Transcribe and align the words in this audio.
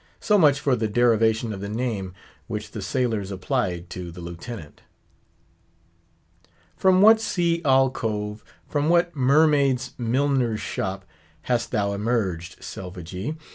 So 0.19 0.39
much 0.39 0.59
for 0.59 0.75
the 0.75 0.87
derivation 0.87 1.53
of 1.53 1.61
the 1.61 1.69
name 1.69 2.15
which 2.47 2.71
the 2.71 2.81
sailors 2.81 3.29
applied 3.29 3.87
to 3.91 4.11
the 4.11 4.19
Lieutenant. 4.19 4.81
From 6.75 7.03
what 7.03 7.21
sea 7.21 7.61
alcove, 7.63 8.43
from 8.67 8.89
what 8.89 9.15
mermaid's 9.15 9.93
milliner's 9.99 10.59
shop, 10.59 11.05
hast 11.43 11.69
thou 11.69 11.93
emerged, 11.93 12.63
Selvagee! 12.63 13.37